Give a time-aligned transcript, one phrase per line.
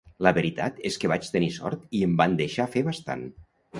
[0.27, 3.27] La veritat és que vaig tenir sort i em van deixar fer bastant.